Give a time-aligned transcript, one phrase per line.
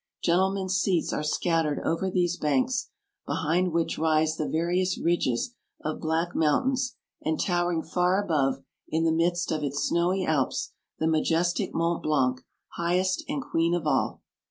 [0.23, 2.89] Gentlemens' seats are scattered over these banks,
[3.27, 9.03] behind which rise the va rious ridges of black mountains, and towering far above, in
[9.03, 14.23] the midst of its snowy Alps, the majestic Mont Blanc, highest and queen of all.